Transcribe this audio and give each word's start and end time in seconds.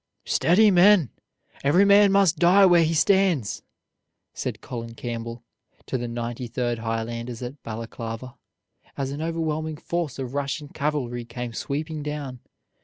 "Steady, 0.25 0.71
men! 0.71 1.11
Every 1.63 1.85
man 1.85 2.11
must 2.11 2.39
die 2.39 2.65
where 2.65 2.83
he 2.83 2.95
stands!" 2.95 3.61
said 4.33 4.59
Colin 4.59 4.95
Campbell 4.95 5.43
to 5.85 5.95
the 5.95 6.07
Ninety 6.07 6.47
third 6.47 6.79
Highlanders 6.79 7.43
at 7.43 7.61
Balaklava, 7.61 8.33
as 8.97 9.11
an 9.11 9.21
overwhelming 9.21 9.77
force 9.77 10.17
of 10.17 10.33
Russian 10.33 10.69
cavalry 10.69 11.23
came 11.23 11.53
sweeping 11.53 12.01
down. 12.01 12.39